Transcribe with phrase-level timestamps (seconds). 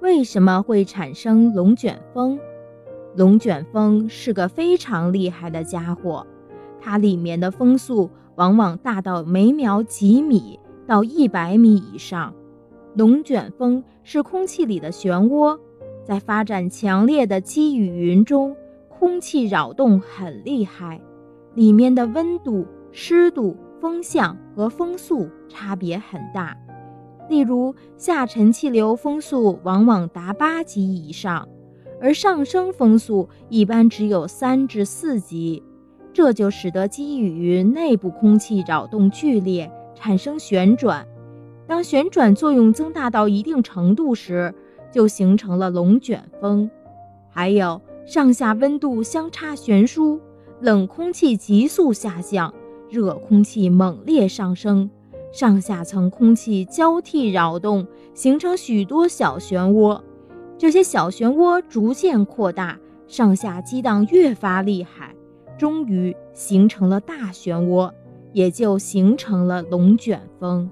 [0.00, 2.38] 为什么会产生龙卷风？
[3.16, 6.26] 龙卷风是个非常厉害的家伙，
[6.80, 12.32] 它里面的风速往往大到每秒几米到一百米以上。
[12.94, 15.58] 龙卷风是空气里的漩涡，
[16.02, 18.56] 在发展强烈的积雨云中，
[18.88, 20.98] 空气扰动很厉害，
[21.54, 26.56] 里面的温度、湿度、风向和风速差别很大。
[27.30, 31.48] 例如，下沉气流风速往往达八级以上，
[32.00, 35.62] 而上升风速一般只有三至四级，
[36.12, 41.06] 这就使得积雨云内部空气扰动剧烈，产生旋转。
[41.68, 44.52] 当旋转作用增大到一定程度时，
[44.90, 46.68] 就形成了龙卷风。
[47.28, 50.20] 还有上下温度相差悬殊，
[50.60, 52.52] 冷空气急速下降，
[52.90, 54.90] 热空气猛烈上升，
[55.32, 60.00] 上下层空气交替扰动，形成许多小漩涡。
[60.58, 65.14] 这些小漩涡逐渐扩大，上下激荡越发厉害，
[65.56, 67.90] 终于形成了大漩涡，
[68.32, 70.68] 也就形成了龙卷风。